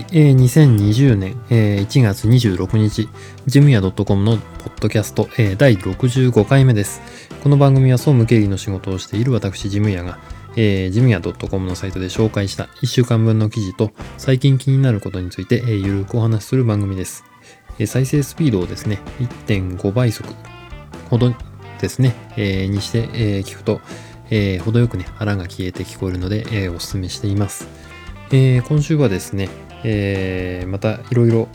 [0.00, 3.10] はい、えー、2020年、えー、1月26日、
[3.44, 7.02] ジムヤ .com のポッドキャスト、えー、第65回目です。
[7.42, 10.18] この番組は総務経理の仕事をしている私、ジムヤが、
[10.56, 17.22] えー、ジムヤ .com のサイトで紹介した1週間分の記事と最近気になることについて、えー、ゆるくお話しする番組です。
[17.78, 19.00] えー、再生スピードをですね、
[19.46, 20.26] 1.5倍速
[21.10, 21.34] ほど
[21.78, 23.82] ですね、えー、にして、えー、聞くと、
[24.30, 27.68] えー、程よくね、腹が消えて聞こえるので、えー、お勧めしています。
[28.32, 29.50] えー、今週はですね、
[29.84, 31.48] えー、またいろいろ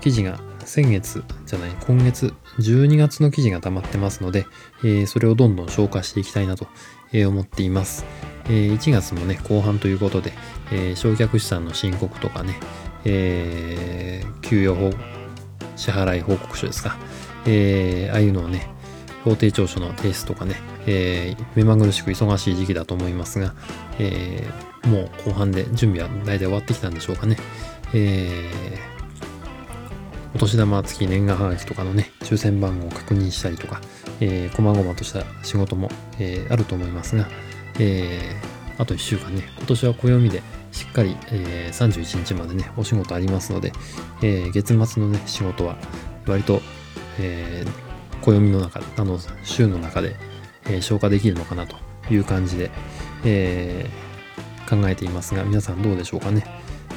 [0.00, 4.46] 記事が先月じゃない今月12月の記事が溜まってますので、
[4.82, 6.68] えー、それをどんどん消化していきたいなと
[7.14, 8.04] 思っています。
[8.50, 10.32] えー、1月もね後半ということで、
[10.72, 12.54] えー、焼却資産の申告とかね、
[13.04, 14.94] えー、給与
[15.76, 16.96] 支払い報告書ですか、
[17.46, 18.68] えー、ああいうのをね
[19.24, 20.56] 法定調書の提出とかね、
[20.86, 23.52] え、目まぐるしく忙しい時期だと思いますが、
[23.98, 27.36] えー、もう後半で準備は大体終わってきたんでしょうかね。
[27.94, 33.80] えー、お年玉付き年賀はがきとかのね、抽選番号を確認したりとか、
[34.20, 37.26] えー、細々とした仕事も、えー、あると思いますが、
[37.78, 43.72] えー、あと1週間ね、今年は暦でしっかり、えー、31日までね、お仕事ありますので、
[44.22, 45.76] えー、月末のね、仕事は
[46.26, 46.60] 割と、
[47.18, 50.14] えー、暦の中あの週の中で、
[50.66, 51.76] えー、消化できるのかなと
[52.10, 52.70] いう感じで、
[53.24, 54.07] えー、
[54.68, 56.44] 考えていますが皆さんどうでしょうかね、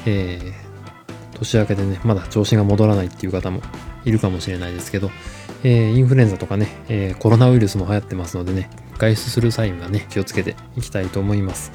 [0.06, 3.62] えー、年明けでねまだ調子が戻らないっていう方も
[4.04, 5.10] いるかもしれないですけど、
[5.62, 11.72] えー、インフルエンザとかね、えー、コロナウイルスも流行ってますのでね外出する際にはね気をつけていきたいと思います、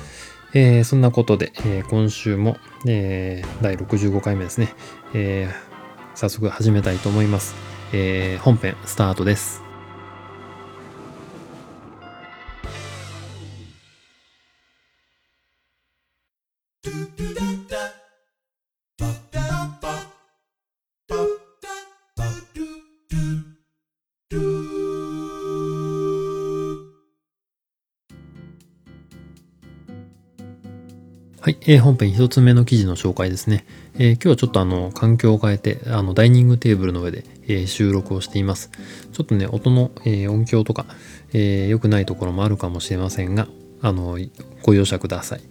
[0.54, 4.74] えー、そんなことで、え今週も、え第65回目ですね、
[5.14, 5.54] え
[6.18, 7.54] 早速始めたいと思います。
[7.94, 9.67] えー、本編スタートです。
[31.48, 33.66] はい、えー、本編一つ目の記事の紹介ですね。
[33.94, 38.70] えー、今日はちょっとあの環境を変えてあのダイニングテーブルの上で、えー、収録をしています。
[39.14, 40.86] ちょっとね、音の、えー、音響とか、
[41.32, 43.48] え良くないところもあるかもしれませんが、
[43.82, 44.18] あの、
[44.62, 45.42] ご容赦ください。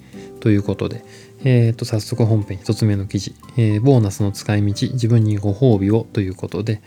[0.41, 1.03] ということで、
[1.45, 6.83] えー、と早速本編一つ目の記事、えボーナスの使い道、自分にご褒美をということで、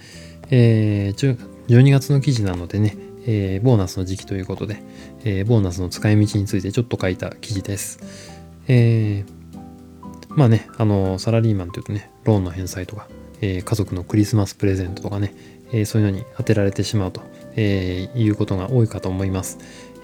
[0.52, 1.38] えー
[1.68, 4.84] 12月の記事なのでね、えボーナスの時期ということで、
[5.24, 8.38] えボーナスの使い道についてちょっと書いた記事です。
[8.70, 13.08] えー、まあね、あの、サラリーマンというとね、ローンの返済とか、
[13.42, 15.34] えー、家族のクリスマスプレゼントとかね、
[15.72, 17.22] えー、そういうのに当てられてしまうと、
[17.56, 19.58] えいうことが多いかと思います。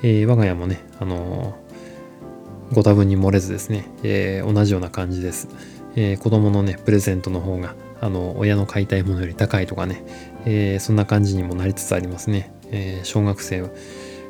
[0.04, 1.58] え我が家もね、あの
[2.74, 5.48] ご多分に漏れずですね、え同じような感じです。
[5.96, 10.04] え子供のね、プレゼントの方が、あの、親の買いたいものより高いとかね、
[10.46, 12.52] えそんな感じにもなりつつありますね。
[12.72, 13.70] え小学生は、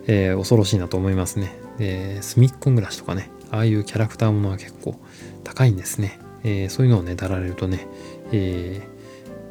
[0.07, 1.55] え恐ろしいなと思いますね。
[1.79, 4.95] え隅っこ暮らしとかね、ああいうキャラクターものは結構
[5.43, 6.19] 高いんですね。
[6.43, 7.87] えー、そういうのをね、だられるとね、
[8.31, 8.87] え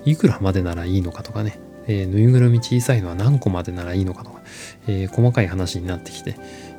[0.04, 4.42] ー、いくらまでならいいのかとかね、えー、ぬいぐるみ小さいのは何個までならいいのかとか、
[4.86, 6.36] え細かい話になってきて、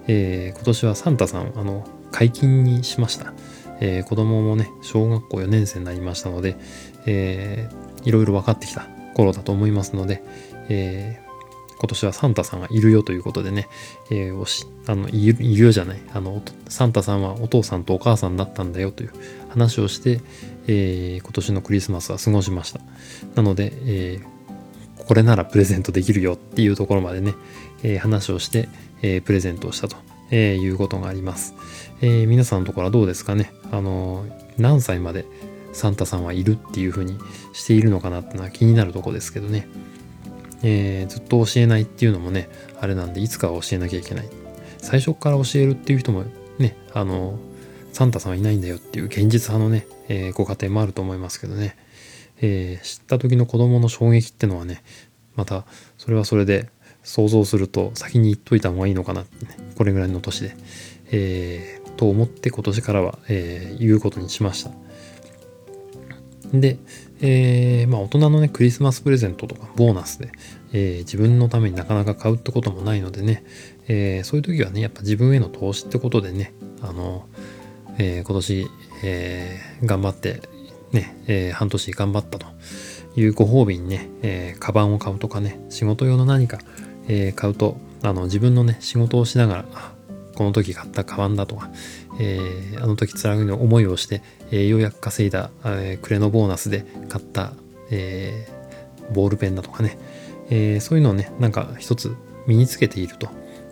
[0.07, 3.33] え今年はサンタさん、あの、解禁にしました。
[3.81, 6.55] え子供もね、小学校4年生になりましたので、
[7.05, 10.23] えー、いろいろ分かってきた頃だと思いますので、
[10.69, 11.19] え
[11.85, 13.67] 今年はサンタさんがいるよということでね、
[14.09, 19.11] えー、おしあのいるよじゃないあのサンタさんはお父さんとお母さんだったんだよという
[19.49, 20.19] 話をして、
[20.65, 22.79] えー、今年のクリスマスは過ごしました。
[23.35, 27.35] なので、えー、これならプレゼントできるよっていうところまでね、
[27.83, 28.67] え話をして、
[29.03, 29.95] えプレゼントをしたと、
[30.31, 31.53] えいうことがあります、
[32.01, 33.53] え皆さんのところはどうですかね？
[33.71, 34.25] あの
[34.57, 35.25] 何歳まで
[35.71, 37.19] サンタさんはいるっていうふうに
[37.53, 39.67] しているのかなってのは気になるとこですけどね。
[40.67, 42.49] えー、ずっと教えないっていうのもね
[42.81, 44.29] あれなんでいつかは教えなきゃいけない。
[44.79, 46.25] 最初から教えるっていう人も
[46.57, 47.39] ねあの
[47.93, 51.77] サンタさんはいないんだよっていう現実派のね、えー、ご家庭もあると思いますけどね、
[52.41, 54.83] えー、知った時の子供の衝撃ってのはね
[55.35, 55.65] また
[55.97, 56.69] それはそれで
[57.03, 60.55] 想像すると先に言っといた方がいいのかなってねこれぐらいの年で、
[61.11, 64.71] えー、と思って今年からは、えー、言うことにしました。
[66.53, 66.77] で、
[67.21, 70.31] えー、まあ大人のね、クリスマスプレゼントとかボーナスで、
[70.73, 73.43] えー、自分のためになかなか買うってこともないのでね、
[73.87, 77.27] えー、そういう時はね、やっぱ自分への投資ってことでね、あの、
[77.97, 78.67] え今年、
[79.03, 80.41] え頑張って、
[80.91, 82.47] ね、え半年頑張ったと
[83.15, 86.59] いうご褒美にね、えー、カバンを買うとかね、仕事用の何か、
[87.07, 89.65] え買うと、あの、自分のね、仕事をしながら、
[90.35, 91.71] この時買ったカバンだとか、
[92.19, 94.21] えー、あの時辛いの思いをして、
[94.51, 97.53] えー、ようやく稼いだ、えー、クレのボーナスで買った、
[97.91, 99.97] えー、ボールペンだとかね、
[100.49, 102.15] えー、そういうのをね、なんか一つ
[102.47, 103.29] 身につけていると、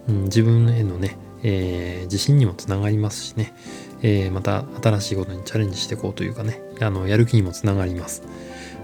[0.08, 3.54] うん、自分へのね、えー、自信にもつながりますしね、
[4.02, 8.24] えー、また新しいことにチャレンジしていこうというかね、あの、やる気にもつながります。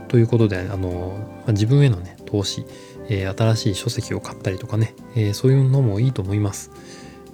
[0.08, 2.66] ということで、あの、自分へのね、投資、
[3.10, 6.72] えー、新しい書籍を買ったりとかね、えー、そういうのもいいと思います。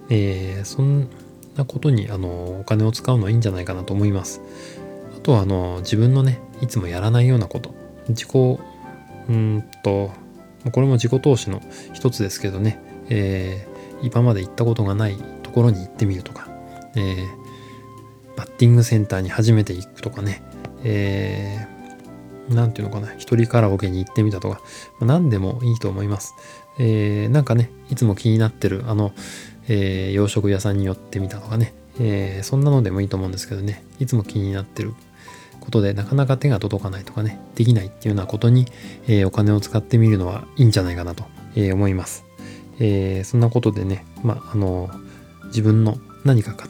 [0.10, 1.08] えー、そん
[1.56, 4.42] なことに、あの、お金を使うのはいいんじゃないかなと思います。
[5.18, 7.74] あとは、あの、自分のね、いつもやらないようなこと、
[8.10, 8.60] 自己、
[9.30, 10.12] うんと、
[10.72, 11.62] これも自己投資の
[11.94, 12.80] 一つですけどね、
[13.10, 16.48] えー、今まで行ったことがないところに行ってみるとか、
[16.96, 20.44] えー、バッティングセンターに初めて行くとかね、
[20.84, 24.62] えー、ていうのかな、一人カラオケに行ってみたとか、
[25.00, 26.34] まあ、何でもいいと思います。
[26.78, 29.14] えー、なんかね、いつも気になってる、あの、
[29.68, 34.94] えー、洋食屋さんに寄ってみたとかね、えー、そんなのでもいいと思うんですけどね、いつも気になってる
[35.60, 38.66] ことでなかなか手が届かないとかね、できないっていうようなことに、
[39.08, 41.26] えー、お金を使ってみるのはいいんじゃないかなと、
[41.56, 42.26] えー、思います。
[42.80, 44.90] えー、そんなことでね、まあ、あの、
[45.46, 46.68] 自分の何かか、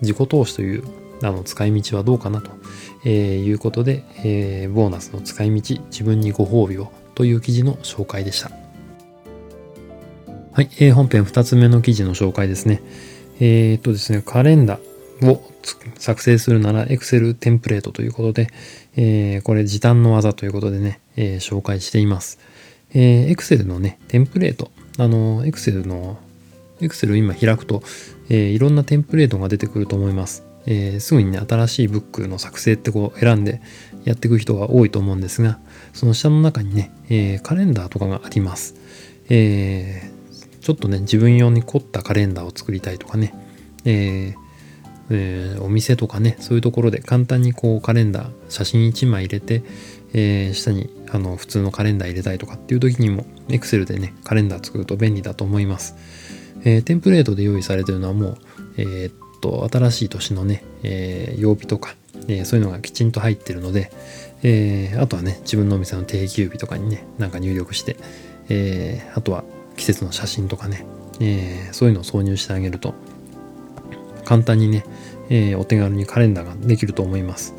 [0.00, 0.84] 自己投資という
[1.22, 2.50] あの使い道はどうかなと、
[3.04, 8.50] えー、いうことで、えー、ボーナスの使い道、自分にご褒美をという記事の紹介でした。
[10.58, 12.82] はい、えー、本編2つ目の記事の紹介ですね。
[13.38, 15.40] えー、っとですね、カレンダーを
[16.00, 18.48] 作成するなら Excel テンプレートということで、
[18.96, 22.40] えー、これ時短の技ということでね、えー、紹介しています。
[22.92, 26.18] えー、Excel のね、テンプレート、あの、Excel の、
[26.80, 27.84] Excel 今開くと、
[28.28, 30.42] えー、いろんなテンプレートが出てくると思います。
[30.66, 33.62] えー、すぐにね、新しいブックの作成ってこう選んで
[34.02, 35.60] やっていく人が多いと思うんですが、
[35.92, 38.74] その下の中にね、えー、カレンダーとかがあります。
[39.28, 40.17] えー、
[40.68, 43.32] ちょっとね、自分用に凝ったカレンダーを作りたいとかね、
[43.86, 44.48] えー
[45.08, 49.62] えー、お店とかね、そういうところで簡単にこうカレンダー、写真1枚入れて、
[50.12, 55.96] えー、下にあの普通のカレンダー入れたいとかっていう時にも Excel でねカレンダー作ると便利だと思います、
[56.64, 58.38] えー、テンプレートで用意されてるのはもう、
[58.76, 61.94] えー、っと新しい年のね、え曜日とか、
[62.28, 63.90] えそういうのがきちんと入ってるので、
[64.42, 67.96] えあとはね自分のお店の定休日とかにねなんか入力して、
[68.50, 69.44] えあとは
[69.78, 70.84] 季節の写真とかね、
[71.20, 72.94] えそういうのを挿入してあげると
[74.24, 74.84] 簡単にね、
[75.30, 77.54] えお手軽にカレンダーができると思います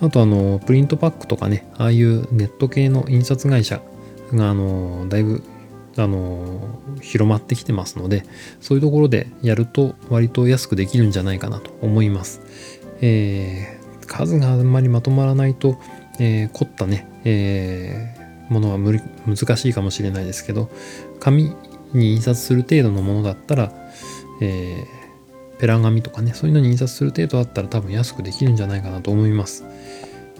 [0.00, 3.80] あとあの、プリントパックとかね、ああいうネット系の印刷会社
[4.32, 5.42] があの、だいぶ
[5.96, 8.22] あの、広まってきてますので、
[8.60, 12.40] そういうところでやると割と安くできるんじゃないかなと思います。
[13.00, 15.78] えー、数があんまりまとまらないと、
[16.20, 18.14] えー、凝ったね、え、
[18.48, 20.70] ものは難しいかもしれないですけど、
[21.20, 21.54] 紙
[21.92, 23.72] に印刷する程度のものだったら、
[24.40, 29.64] えー、ペラ紙とかね、そういうのに印刷する程度だったら多分安くできるんじゃないかなと思います。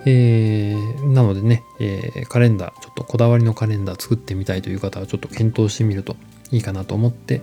[0.07, 6.17] えー、なのでね、えー、カレンダー、ちょっとこだわりのカレンダー作ってみたいという方はちょっと検討してみると
[6.51, 7.43] いいかなと思って、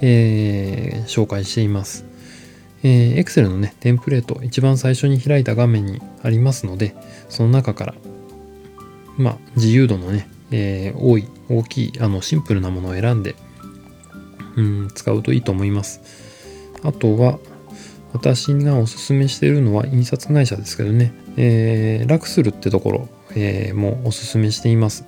[0.00, 2.04] えー、紹介しています。
[2.82, 6.94] えー、Excel のね、テンプレート、一番最初に開いた画面にありますので、
[7.30, 7.94] その中から、
[9.16, 13.36] まあ、自由度のね、えー、多い、大きい、あの、シンプルなものを選んで、
[14.56, 16.00] うん、使うといいと思います。
[16.82, 17.38] あとは、
[18.14, 25.04] 私がおすすめしているのは印刷会社ですけどね、えー、ラクスルってところ、えー、もおすすめしています、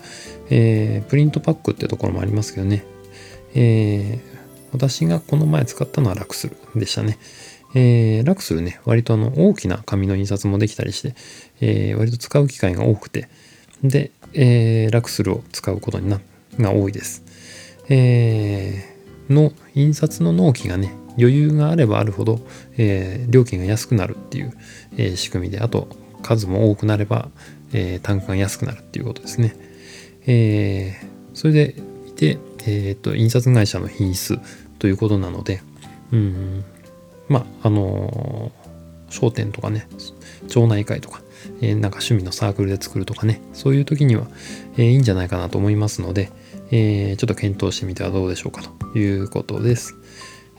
[0.51, 2.85] えー、プリントパックってところもありますけどね、
[3.55, 4.21] えー、
[4.73, 7.19] 私がこの前使ったのはラクスルでしたね。
[7.75, 11.15] えー、ラクスルね、割とあの大きな紙の印刷もできたりして、
[11.61, 13.29] えー、割と使う機会が多くて、
[13.83, 16.21] で、えー、ラクスルを使うことにな
[16.59, 17.23] が多いです。
[17.89, 22.41] えー、の印刷の納期がね、余裕があればあるほど、
[22.77, 24.53] えー、料金が安くなるっていう、
[24.97, 25.89] えー、仕組みで、あと
[26.23, 27.29] 数も多くなれば、
[27.73, 29.57] えー、単価が安くなるっていうことですね。
[30.27, 31.75] えー、それで
[32.09, 34.39] いて、えー、と、印刷会社の品質
[34.79, 35.63] ということなので、
[36.13, 36.65] うん、
[37.29, 38.53] まあ、あの
[39.09, 39.87] 商店とかね、
[40.49, 41.23] 町内会とか、
[41.61, 44.27] え、なんか趣味のサークルで作るとかね、そういう時には、
[44.77, 46.31] え、いいんじゃないかなと思いますので、
[46.71, 49.97] え、ちょっと検討してみてはどうでしょうかということです。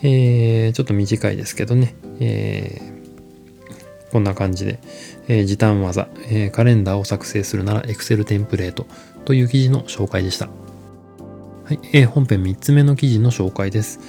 [0.03, 4.79] え、ちょっと短いですけどね、えー、こんな感じで、
[5.27, 8.85] え、時短技、え、カレンダーを作成するなら Excel テンプレート
[9.25, 10.49] という記事の紹介でした。
[11.65, 13.99] はい、えー、本編3つ目の記事の紹介です。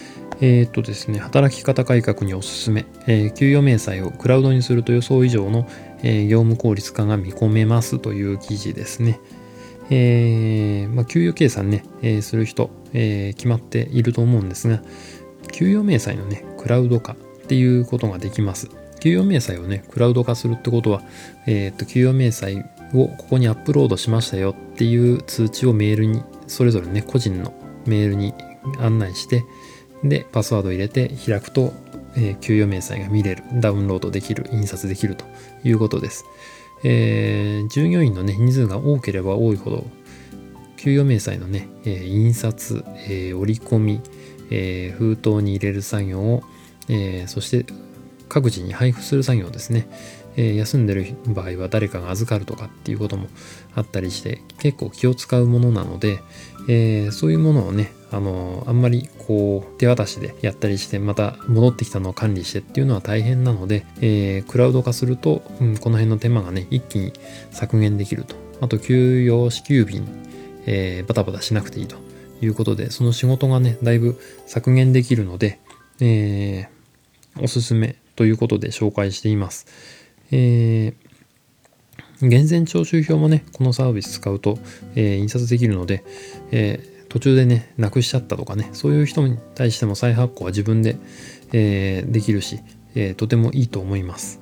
[0.40, 5.66] え、っとですね、働き方改革におすすめ、えー、給与明細をクラウドにすると予想以上の、
[6.02, 9.20] え、業務効率化が見込めますという記事ですね。
[9.90, 14.82] えーまあ、給与計算ね、えー、する人、えー、決まっていると思うんですが、
[15.52, 18.68] 給与明細のね、クラウド化っていうことができます。
[19.00, 21.02] 給与明細をね、クラウド化するってことは、
[21.46, 22.64] えっ、と、給与明細
[22.94, 27.54] をここにアップロードしましたよっていう通知をメールに、それぞれね、個人の
[27.86, 28.34] メールに
[28.78, 29.44] 案内して、
[30.04, 31.72] で、パスワード入れて開くと、
[32.18, 35.24] えー、給与明細が見れる、ダウンロードできる、印刷できると
[35.62, 36.24] いうことです。
[36.84, 39.86] えー、従業員のね、人数が多ければ多いほど、
[40.76, 44.00] 給与明細のね、えー、印刷、え折り込み、
[44.50, 46.42] え封筒に入れる作業を、
[46.88, 47.66] えそして
[48.28, 49.88] 各自に配布する作業ですね、
[50.36, 53.26] え休んでる場合は誰かが預かるとかっていうことも
[53.74, 56.20] あったりして結構気を使うものなので、
[56.68, 67.12] えそういうものをねあのあんまりこう手渡しでやったりしてまた戻ってきたのを管理してっていうのは大変なので、えー、クラウド化すると、うん、この辺の手間がね一気に
[67.50, 70.08] 削減できるとあと給与支給日に、
[70.66, 71.96] えー、バタバタしなくていいと
[72.40, 75.60] いうことでその仕事がねだいぶ削減できるので、
[76.00, 79.66] えー、おすすめということで紹介しています。
[80.30, 81.08] えー
[82.20, 84.58] 源泉徴収票もね、このサービス使うと、
[84.96, 86.04] えー、印刷できるので、
[86.50, 90.96] えー、途中でね、なくしちゃったとかね、そういう人に対しても再発行は自分で、
[91.52, 92.60] えー、できるし、
[92.94, 94.40] えー、とてもいいと思います。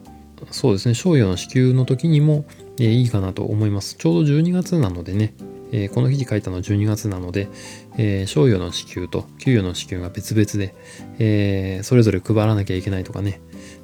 [0.50, 2.44] そうですね、賞与の支給の時にも、
[2.78, 3.96] えー、いいかなと思います。
[3.96, 5.35] ちょうど12月なのでね、
[5.73, 7.49] えー、この記事書いたの12月なので、
[7.96, 10.75] えー、賞与の支給と給与の支給が別々で、
[11.18, 13.40] えー、それぞれ配らなきゃいけないとかね、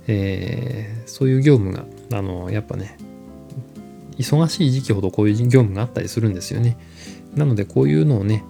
[0.06, 1.84] えー、そういう業務が、
[2.16, 2.98] あの、やっぱね、
[4.18, 6.76] 忙しい時期ほどこういう業務があったりするんですよね。
[7.34, 8.44] なのでこういうのをね、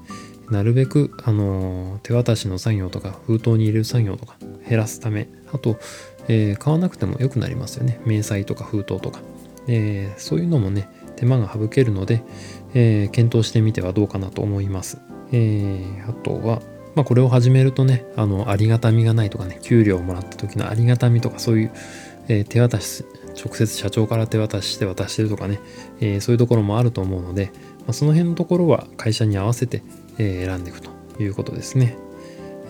[0.53, 4.37] なるべく、あの手渡しの作業とか封筒に入れる作業とか
[4.69, 5.79] 減らすためあと、
[6.29, 8.01] えー、買わなくても良くなりますよね。
[8.05, 9.21] 明細とか封筒とか、
[9.67, 12.23] えー、そういうのもね手間が省けるので、
[12.75, 14.99] えー、検討してみてはどうかなと思います、
[15.33, 16.61] えあとは
[16.95, 21.73] まあ、これを始めるとねあのありがたみがないとかね給料をもらった時のありがたみとかそういう、
[22.29, 23.05] え手渡し
[23.43, 25.61] 直接社長から手渡しして渡してるとかね、
[26.01, 29.83] えそういうところもあると思うので、まあ、その辺のところは会社に合わせて、
[30.23, 31.97] え選んでいくということですね。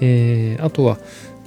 [0.01, 0.99] え、あとは、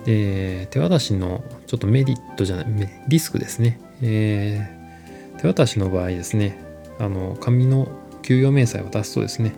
[0.05, 3.79] え、手渡しのちょっとメリットじゃない、リスクですね。
[4.01, 4.69] え、
[5.39, 6.57] 手渡しの場合ですね、
[6.99, 7.87] あの、紙の
[8.21, 9.53] 給与明細を出すとですね、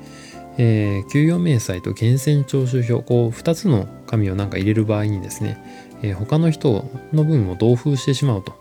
[0.57, 5.57] えー、給与明細と源泉徴収票、こう、2つの紙をなんか入れる場合にですね、
[6.01, 8.53] えー、他の人の分を同封してしまうと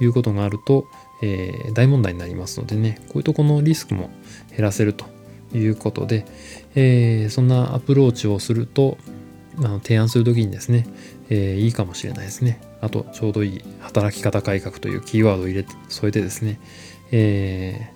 [0.00, 0.86] いうことがあると、
[1.22, 4.10] えー、大問題になりますのでね、こういうとこのリスクも
[4.50, 5.04] 減らせると
[5.54, 6.24] いうことで、
[6.74, 8.98] えー、そんなアプローチをすると、
[9.58, 10.86] あの提案するときにですね、
[11.28, 12.60] えー、いいかもしれないですね。
[12.80, 16.58] あと、ちょうどいい働き方改革というキーワードを入れて、添えてですね、
[17.10, 17.90] え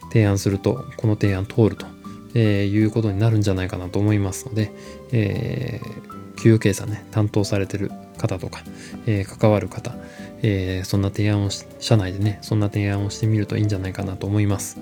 [0.00, 1.86] ー、提案すると、この提案通ると、
[2.34, 4.72] えー、いうことになるんじゃないかなと思いますので、
[5.12, 8.62] えー、給与計算ね、担当されてる方とか、
[9.06, 9.94] えー、関わる方、
[10.42, 14.78] えー、そんな提案を社内でね、そんな提案をしてみるといいんじゃないかなと思います。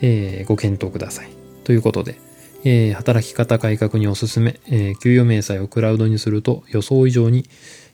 [0.00, 1.37] えー、ご検討ください。
[1.68, 2.18] ということで、
[2.64, 7.44] えー、働き方改革におすすめ、えー、給与明細をクラウドにすると予想以上に、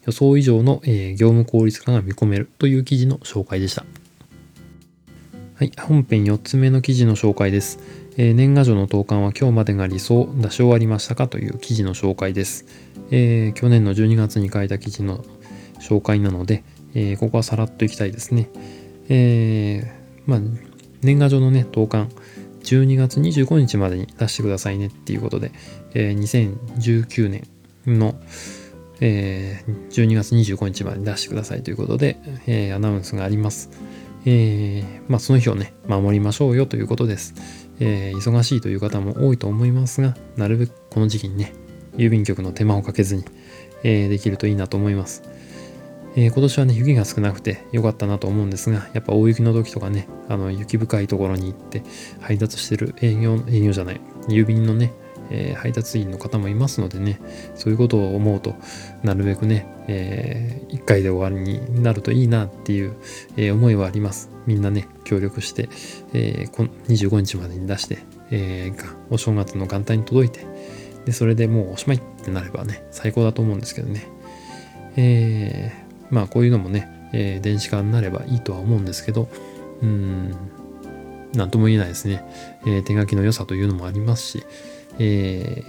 [0.06, 3.84] 予想以上の、えー、業務効率化が見込めるという記事の紹介でした。
[5.56, 7.80] はい、本編4つ目の記事の紹介です。
[8.16, 12.66] えー、年賀状の投函は今日までが理想、出し終わりましたかという記事の紹介です。
[13.10, 15.24] えー、去年の12月に書いた記事の
[15.80, 16.62] 紹介なので、
[16.94, 18.50] えー、ここはさらっといきたいですね。
[19.08, 19.92] え、
[20.26, 20.40] まあ、
[21.02, 22.06] 年賀状のね、投函、
[22.64, 25.52] 12月25日までに出してくださいねっていうことで、
[25.94, 27.46] えー、2019年
[27.86, 28.14] の、
[29.00, 33.70] えー、12月25日までに出してくださいということで、えー、アナウンスがあります。
[34.26, 37.34] えー、まあ、その日をね、守りましょうよということです。
[37.80, 41.52] えー、忙しいという方も多いと思いますが、なるべくこの時期にね、
[41.96, 43.24] 郵便局の手間をかけずに、
[43.82, 45.22] えー、できるといいなと思います。
[46.16, 51.82] えー、今年はね、雪が少なくて良かったなと思うんですが、やっぱ大雪の時とかね、あの、雪深いところに行って
[52.20, 54.92] 配達してる営業、営業じゃない、郵便のね、
[55.30, 57.20] えー、配達員の方もいますのでね、
[57.54, 58.54] そういうことを思うと、
[59.02, 62.94] なるべくね、えー、1回で終わりになるといいなっていう、
[63.36, 64.30] えー、思いはあります。
[64.46, 65.68] みんなね、協力して、
[66.12, 67.98] えー、25日までに出して、
[68.30, 70.46] えー、お正月の元旦に届いて、
[71.06, 74.06] で、それでもうおしまいってなればね、最高だと思うんですけどね。
[74.96, 75.83] えー、
[76.14, 79.28] まあこういうのもね、えー、電子化になればいいとは思うんですけど、
[79.82, 80.30] うん、
[81.34, 82.24] なんとも言えないですね。
[82.64, 84.44] えー、手書きの良さというのもありますし、
[85.00, 85.64] え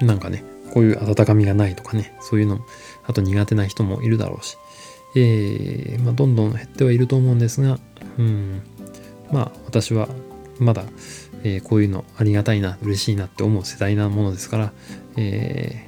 [0.00, 0.42] ー、なんかね、
[0.74, 2.64] こういう温かみがないとかね、そういうのも、
[3.06, 4.58] あと苦手な人もいるだろうし、
[5.14, 7.78] えー、まあ、どんどん減ってはいると思うんですが、
[8.18, 8.62] うん、
[9.30, 10.08] まあ私は
[10.58, 10.82] まだ、
[11.44, 14.72] えー、こういうのありがたいな、嬉しいなって思う世代なものですから、
[15.16, 15.87] え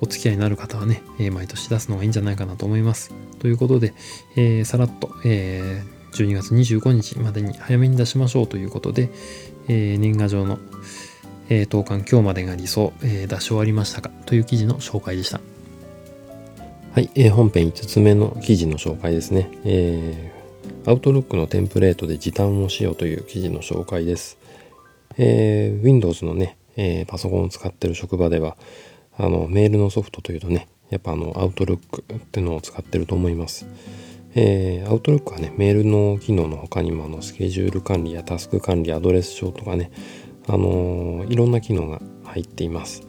[0.00, 3.12] お付き合いになる方はね、え毎年出すのがいいんじゃないかなと思います。
[3.38, 3.94] ということで、
[4.36, 9.10] えさらっと、え12月25日までに早めに出しましょうということで、
[9.68, 10.58] え年賀状の、
[11.48, 15.40] え投函今日までが理想、え出し終わりましたかという記事の紹介でした。
[16.92, 19.48] はい、えー、本編5つ目の記事の紹介ですね。
[19.64, 24.38] えー、アウトロックのテンプレートで時短をしようという記事の紹介です。
[25.16, 28.56] えー、Windows のね、えー、パソコンを使ってる職場では、
[29.16, 33.66] あの、メールのソフトというとね、やっぱあの、アウトロックっていうのを使ってると思います。
[34.34, 39.90] えー、アウトロックはね、メールの機能の他にもあの、スケジュール管理やタスク管理、アドレス帳とかね、
[40.48, 43.02] あのー、いろんな機能が入っています。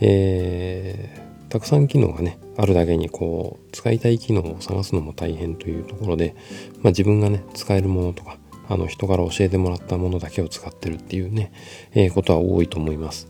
[0.00, 6.34] えーたくさん機能がねあるだけにこう使いたい機能を探すのも大変というところで、
[6.82, 8.38] まあ、自分がね使えるものとか
[8.68, 11.52] あの人から教えてもらったものだけを使ってるっていうね、
[11.92, 13.28] えー、ことは多いと思います。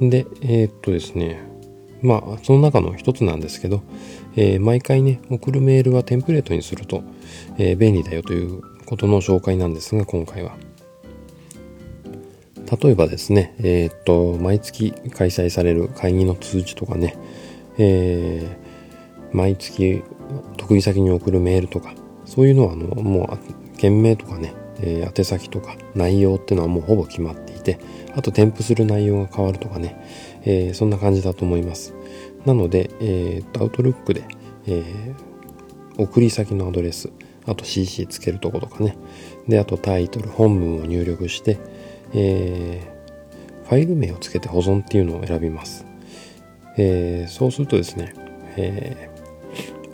[0.00, 1.40] で、えー、っとですね、
[2.02, 3.82] まあその中の一つなんですけど、
[4.36, 7.02] えー、毎回ね送るメールはテンプレートにすると、
[7.58, 10.56] え便利だよということの紹介なんですが今回は。
[12.82, 17.16] 例えばですね、えっと毎月開催される会議の通知とかね、
[17.78, 18.56] え、
[19.32, 20.02] 毎月
[20.56, 23.38] 得意先に送るメールとかそういうのはあのも
[23.74, 27.78] う件名とかね、えー、宛先とか内容っていうのはもうほぼ決まっていて
[28.16, 29.96] あと添付する内容が変わるとかね、
[30.42, 31.94] えー、そんな感じだと思います。
[32.44, 34.24] なので、えー、アウトルックで、
[34.66, 37.10] えー、送り先のアドレス
[37.46, 38.96] あと CC つけるとことかね。
[39.48, 41.58] であとタイトル本文を入力して、
[42.12, 45.86] えー、ファイル名をつけて保存っていうのを選びます。
[46.76, 48.14] えー、そうするとですね、
[48.56, 49.10] え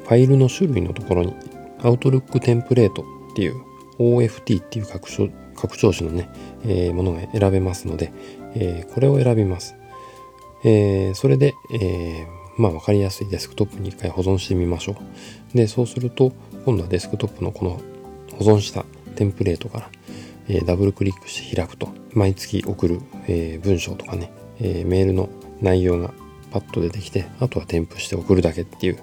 [0.01, 1.35] ー、ファイルの種類のところに
[1.81, 3.70] Outlook テンプレートっていう
[4.01, 6.31] OFT っていう拡張拡張子のね、
[6.65, 8.13] えー、ものが選べますので、
[8.55, 9.77] えー、これを選びます。
[10.65, 14.97] えー、それで、えまあ分かりやすいデスクトップに一回保存してみましょ
[15.55, 15.57] う。
[15.57, 16.33] で、そうすると、
[16.65, 17.81] 今度はデスクトップのこの
[18.39, 18.85] 保存した
[19.17, 19.91] テンプレートから、
[20.49, 25.29] えダブルクリックして開くと、毎月送る、え文章とかね、えメールの
[25.61, 26.13] 内容が
[26.51, 28.99] パッと出てきて、あとは添付して送るだけっていう、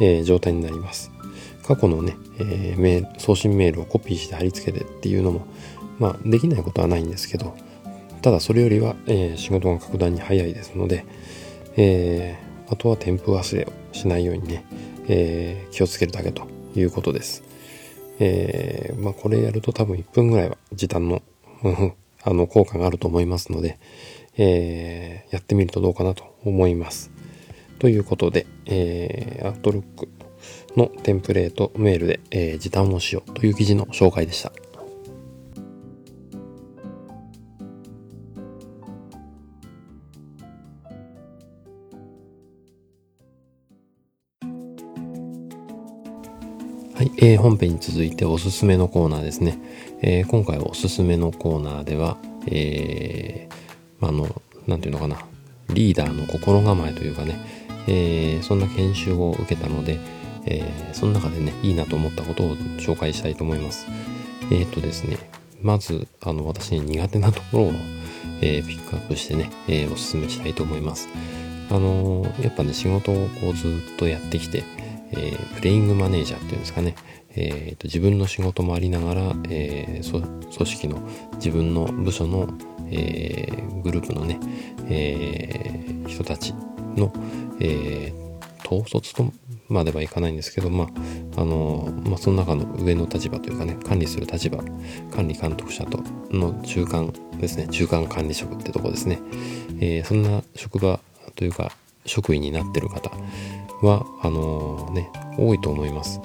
[0.00, 1.10] えー、状態になります。
[1.68, 5.46] 過去のね、えー、送信メールをコピーして貼り付けてっていうのも、
[5.98, 7.54] まあ、できないことはないんですけど、
[8.22, 11.04] ただそれよりは、えー、仕事が格段に早いですので、
[11.76, 14.64] えー、あとは添付忘れをしないようにね、
[15.08, 17.42] えー、気をつけるだけということです。
[18.18, 21.20] えー、まあこれやると多分1分ぐらいは時短の
[22.24, 23.78] あの効果があると思いますので、
[24.38, 27.10] えー、やってみるとどうかなと思います。
[27.78, 30.08] ということで、えー、アウトルック
[30.78, 34.52] のテンプレートメールで、えー、時短をしようという記事の紹介でした。
[46.94, 49.58] はい、えー、本編に続いておすすめのコーナーですね。
[50.00, 55.24] えー、今回おすすめのコーナーでは、えー、あの、なんていうのかな、
[55.68, 57.36] リーダーの心構えというかね、
[57.86, 59.98] えー、そんな研修を受けたので、
[60.50, 63.86] えー、その中でね、いいなと思ったことを紹介したいと思います。
[64.50, 65.18] えっ、ー、とですね、
[65.62, 67.72] まず、あの、私に苦手なところを、
[68.40, 71.08] えー、ピックアップしてね、えー、おすすめしたいと思います。
[71.70, 74.64] あのー、やっぱね、仕事をこうずっとやってきて、
[75.12, 76.94] えー、プレイングマネージャーっていうんですかね、
[77.34, 81.00] えーと、自分の仕事もありながら、えー、組織の
[81.34, 82.48] 自分の部署の、
[82.90, 84.40] えー、グループのね、
[84.88, 86.54] えー、人たち
[86.96, 87.12] の、
[87.60, 89.32] えー、統率と
[89.68, 90.84] まではいかないんですけど、ま
[91.36, 94.62] あ、あの、まあ、その中の上の立場というかね、管理する立場、
[95.14, 99.20] 管理監督者との中間ですね、中間管理職ってとこですね。
[99.80, 101.00] えー、そんな職場
[101.34, 101.72] というか、
[102.06, 103.10] 職員になってる方
[103.82, 106.20] は、あのね、多いと思います。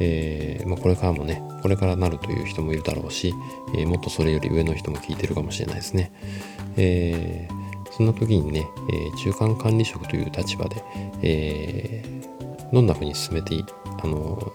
[0.00, 3.34] えー、まあ、これからもね、これからなるという人もいるだろうし、
[3.74, 6.12] えー、もっとそれより上の人も聞いてるかもしれないですね。
[6.76, 10.82] えー、そんな時にね、え中間管理職という立場で、
[11.22, 12.23] え
[12.74, 13.64] どんな風に進めていい、
[14.02, 14.52] あの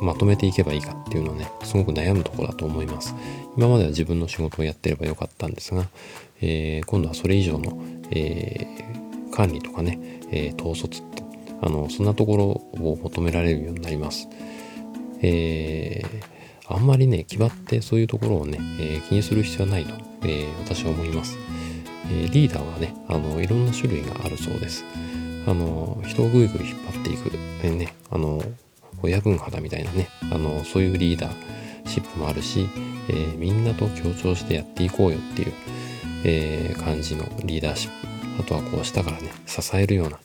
[0.00, 3.14] まとめていけばいいかっていうのをね、すごく悩むところだと思います。
[3.56, 5.88] 今までは自分の仕事をやってればよかったんですが、
[6.40, 8.66] え今度はそれ以上の、え
[9.32, 9.98] 管理とかね、
[10.30, 11.22] え統率って
[11.60, 14.28] あのそんなところを求められるようになります。
[15.20, 16.04] え、
[16.68, 19.94] あんまりね、気張ってそういうところをね、え、気にする必要はないと、
[20.24, 21.36] え、私は思います。
[22.12, 24.84] え、リーダーはね、あの、いろんな種類があるそうです。
[25.48, 27.30] あの、人をぐいぐい引っ張っていく、
[27.74, 28.42] ね、あの、
[29.02, 32.68] 親分肌みたいなね、あの、そういうリーダーシップもあるし、
[33.08, 35.52] えー、みんなと協調してやっていこうよっていう、
[36.24, 37.96] えー、感じのリーダーシップ。
[38.40, 40.18] あとはこう下からね、支えるような、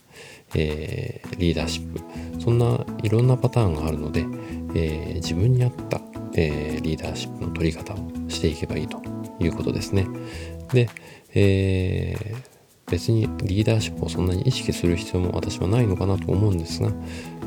[0.56, 2.02] えー、リーダーシップ。
[2.42, 4.26] そんないろんなパターンがあるので、
[4.76, 6.02] え、自分に合った、
[6.36, 9.02] えー、リーダーシップの取り方をしていけばいいと
[9.40, 10.06] いうことですね。
[10.74, 10.90] で、
[11.34, 12.53] えー、
[12.94, 16.92] 別にリーダーシップをそんなに意識する必要も私はないのかなと思うんですが、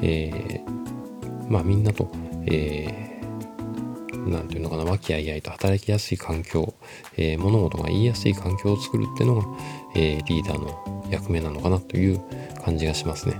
[0.03, 2.11] えー、まあみんなと、
[2.47, 3.07] えー
[4.29, 6.75] 何て言うのかな、和気あいあいと働きやすい環境、
[7.17, 9.47] えー、物事が言いやすい環境を作るっていうのが、
[9.95, 12.21] えー、リーダーの役目なのかなという
[12.65, 13.37] 感じがしますね。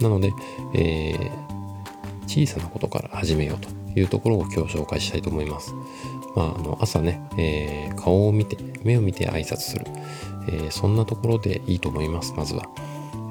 [0.00, 0.32] なので、
[0.74, 1.30] えー、
[2.26, 3.68] 小さなことから始めようと
[4.00, 5.72] いうところを今日紹介したいと思います。
[6.34, 9.84] まあ、あの朝ね、えー、顔を見て、目を見て挨拶する、
[10.48, 12.64] えー、そんなところでいいと思います、まずは。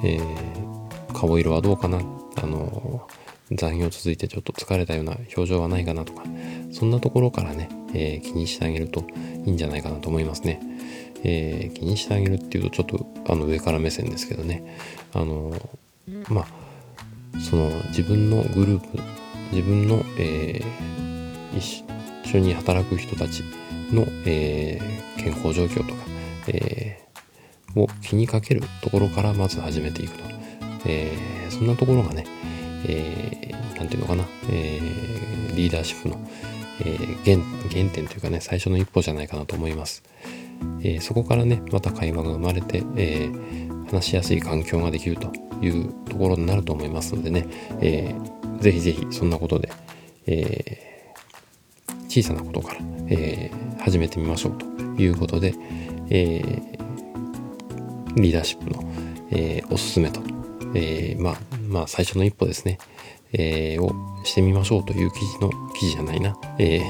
[0.04, 2.00] えー、顔色はどうかな？
[2.38, 3.08] あの
[3.52, 6.24] 残業続いてちょっと疲れたような表情はないかなとか、
[6.72, 9.04] そんなところからね、え、気にしてあげると
[9.46, 10.62] いいんじゃないかなと思いますね。
[11.24, 14.78] えー、気にしてあげるっていうとちょっとあの上から目線ですけどね、
[15.14, 15.54] あの、
[16.30, 16.48] まあ、
[17.40, 19.00] その自分のグループ、
[19.52, 21.92] 自分の、えー、
[22.38, 23.44] 緒に働く人たち
[23.92, 26.02] の、えー、健康状況とか、
[26.48, 30.32] えー、を気にかけるところからまず始めていくと。
[30.86, 32.26] えー、そんなところがね、
[32.88, 36.20] えー、なんていうのかな、えー、リーダーシップの、
[36.80, 40.04] えー、原原点というかね、最初の一歩じゃないかなと思います。
[40.82, 47.46] えー、そこからね、また会話が生まれて、えー、話しやすい環境ができるというところになると思いますのでね、
[47.82, 49.70] えー、ぜひぜひそんなことで、
[50.28, 50.91] えー、
[52.12, 54.66] 小さなことから、えー、始めてみましょうと
[55.02, 55.54] いうことで、
[56.10, 58.84] えー、リーダーシップの、
[59.32, 60.22] えー、おすすめと
[60.76, 61.36] え、まあ、
[61.70, 62.80] まあ、最初の一歩ですね、
[63.32, 63.94] え、を
[64.26, 66.82] してみましょうという記事の、記事じゃないな、え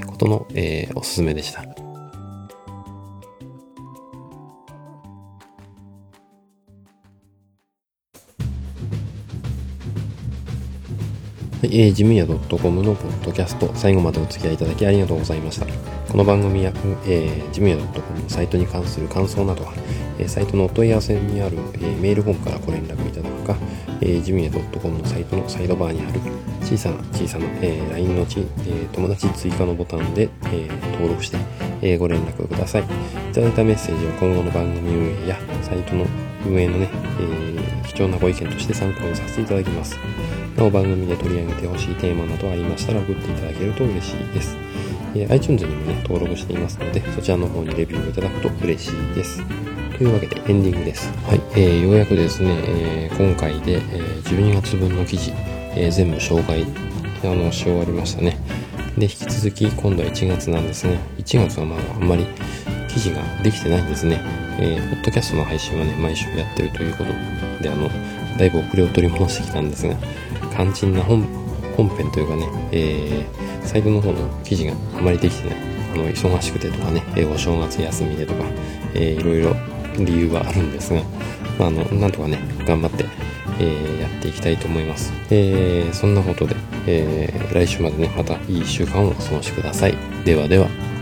[0.00, 1.73] ー、ことの、え、おすすめでした。
[11.64, 15.64] はい、えー、ジムヤ .com のポッドキャスト、最後までお付き合いいただきありがとうございました。
[16.12, 16.70] この番組や、
[17.06, 19.72] えー、ジムヤ .com のサイトに関する感想などは、
[20.18, 23.56] えー、サイトのお問い合わせにある、えー、メールフォームからご連絡いただくか、
[24.02, 26.20] えー、ジムヤ .com のサイトのサイドバーにある
[26.60, 31.38] 小さな小さな、えー、LINE のち、えー、友達追加のボタンで、えー、登録して、
[31.80, 32.82] えー、ご連絡ください。
[32.82, 32.86] い
[33.32, 36.04] ただいたメッセージは今後の番組運営やサイトの
[36.46, 39.96] 運営のね、えー、貴重なご意見として参考にさせていただきます。
[40.56, 44.56] なお番組で取り上げてほしいテーマなどありましたら送っていただけると嬉しいです。
[45.14, 49.42] えー、iTunes にもね、登録していますので、そちらの方にレビューをいただくと嬉しいです。
[49.96, 51.12] というわけでエンディングです。
[51.26, 55.32] はい、えー、ようやくですね、えー、今回で、えー、12月分の記事、
[55.76, 56.66] えー、全部紹介
[57.22, 58.38] あのし終わりましたね。
[58.98, 62.26] で、引き続き今度は1月なんですが、1月はまああんまり
[62.88, 64.20] 記事ができてないんですね。
[64.58, 67.12] えー、ポッドキャストの配信はね、毎週やってるということ
[67.62, 67.88] で、あの、
[68.38, 69.96] だいぶ遅れを取り戻してきたんですが、
[70.54, 71.22] 肝心な本
[71.76, 75.58] 本編というかね、えー、サイトの方の記事があまりできてない。
[75.94, 78.44] あの、忙しくてとかね、えお正月休みでとか、
[78.94, 79.56] えー、いろいろ
[79.98, 81.02] 理由はあるんですが、
[81.58, 83.04] まあ、あの、なんとかね、頑張って、
[83.60, 85.12] えー、やっていきたいと思います。
[85.30, 89.94] えー、そんなことで、えー、来週までね、またいい1週間をお過ごしください。
[90.24, 90.93] ではでは。